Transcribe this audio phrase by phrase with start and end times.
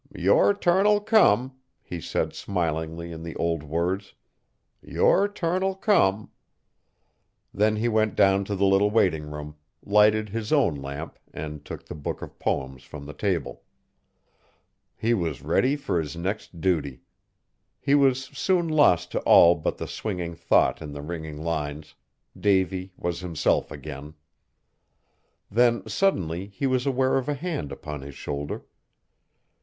[0.17, 4.15] "Your turn'll come," he said smilingly in the old words,
[4.81, 6.31] "your turn'll come."
[7.53, 11.85] Then he went down to the little waiting room, lighted his own lamp, and took
[11.85, 13.61] the book of poems from the table.
[14.97, 17.01] He was ready for his next duty!
[17.79, 21.93] He was soon lost to all but the swinging thought in the ringing lines.
[22.35, 24.15] Davy was himself again!
[25.51, 28.65] Then, suddenly, he was aware of a hand upon his shoulder.